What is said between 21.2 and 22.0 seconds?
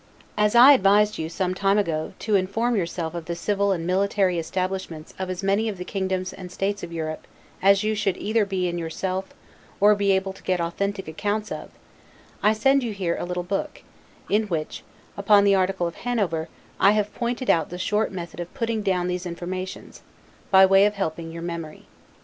your memory.